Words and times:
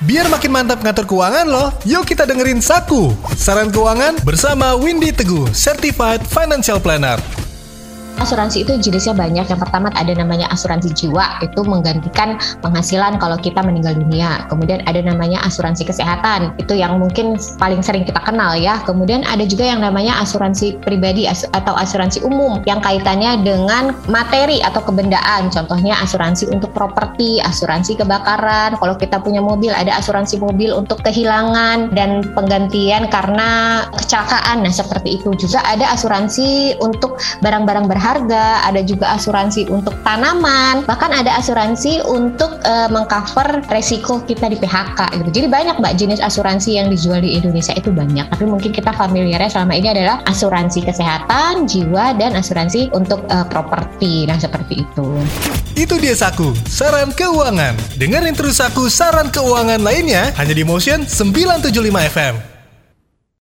Biar 0.00 0.32
makin 0.32 0.48
mantap 0.48 0.80
ngatur 0.80 1.04
keuangan 1.04 1.44
loh, 1.44 1.68
yuk 1.84 2.08
kita 2.08 2.24
dengerin 2.24 2.64
Saku. 2.64 3.12
Saran 3.36 3.68
keuangan 3.68 4.16
bersama 4.24 4.72
Windy 4.72 5.12
Teguh, 5.12 5.52
Certified 5.52 6.24
Financial 6.24 6.80
Planner. 6.80 7.39
Asuransi 8.20 8.68
itu 8.68 8.76
jenisnya 8.76 9.16
banyak. 9.16 9.48
Yang 9.48 9.60
pertama 9.64 9.88
ada 9.96 10.12
namanya 10.12 10.44
asuransi 10.52 10.92
jiwa, 10.92 11.40
itu 11.40 11.64
menggantikan 11.64 12.36
penghasilan 12.60 13.16
kalau 13.16 13.40
kita 13.40 13.64
meninggal 13.64 13.96
dunia. 13.96 14.44
Kemudian 14.52 14.84
ada 14.84 15.00
namanya 15.00 15.40
asuransi 15.48 15.88
kesehatan, 15.88 16.52
itu 16.60 16.76
yang 16.76 17.00
mungkin 17.00 17.40
paling 17.56 17.80
sering 17.80 18.04
kita 18.04 18.20
kenal 18.20 18.52
ya. 18.60 18.76
Kemudian 18.84 19.24
ada 19.24 19.40
juga 19.48 19.72
yang 19.72 19.80
namanya 19.80 20.20
asuransi 20.20 20.76
pribadi 20.84 21.24
atau 21.32 21.72
asuransi 21.72 22.20
umum 22.20 22.60
yang 22.68 22.84
kaitannya 22.84 23.40
dengan 23.40 23.96
materi 24.12 24.60
atau 24.60 24.84
kebendaan. 24.84 25.48
Contohnya 25.48 25.96
asuransi 26.04 26.52
untuk 26.52 26.76
properti, 26.76 27.40
asuransi 27.40 27.96
kebakaran. 27.96 28.76
Kalau 28.76 29.00
kita 29.00 29.16
punya 29.24 29.40
mobil 29.40 29.72
ada 29.72 29.96
asuransi 29.96 30.36
mobil 30.36 30.76
untuk 30.76 31.00
kehilangan 31.08 31.96
dan 31.96 32.20
penggantian 32.36 33.08
karena 33.08 33.80
kecelakaan. 33.96 34.60
Nah, 34.60 34.68
seperti 34.68 35.16
itu. 35.16 35.32
Juga 35.40 35.64
ada 35.64 35.96
asuransi 35.96 36.76
untuk 36.84 37.16
barang-barang 37.40 37.88
berharga 37.88 38.09
harga, 38.10 38.66
ada 38.66 38.82
juga 38.82 39.14
asuransi 39.14 39.70
untuk 39.70 39.94
tanaman, 40.02 40.82
bahkan 40.84 41.14
ada 41.14 41.38
asuransi 41.38 42.02
untuk 42.02 42.58
uh, 42.66 42.90
mengcover 42.90 43.62
resiko 43.70 44.18
kita 44.26 44.50
di 44.50 44.58
PHK 44.58 45.22
gitu. 45.22 45.30
Jadi 45.42 45.46
banyak 45.46 45.76
Mbak 45.78 45.94
jenis 45.94 46.20
asuransi 46.20 46.82
yang 46.82 46.90
dijual 46.90 47.22
di 47.22 47.38
Indonesia 47.38 47.70
itu 47.78 47.94
banyak. 47.94 48.26
Tapi 48.26 48.44
mungkin 48.44 48.74
kita 48.74 48.90
familiarnya 48.90 49.50
selama 49.50 49.78
ini 49.78 49.94
adalah 49.94 50.20
asuransi 50.26 50.82
kesehatan, 50.82 51.70
jiwa 51.70 52.18
dan 52.18 52.34
asuransi 52.34 52.90
untuk 52.90 53.22
uh, 53.30 53.46
properti. 53.46 54.26
Nah, 54.26 54.36
seperti 54.40 54.82
itu. 54.82 55.06
Itu 55.78 55.96
dia 56.02 56.18
Saku, 56.18 56.52
saran 56.66 57.14
keuangan. 57.14 57.78
Dengerin 57.96 58.34
terus 58.34 58.58
Saku 58.58 58.90
saran 58.90 59.30
keuangan 59.30 59.78
lainnya 59.80 60.34
hanya 60.34 60.54
di 60.54 60.66
Motion 60.66 61.06
975 61.06 62.10
FM. 62.10 62.49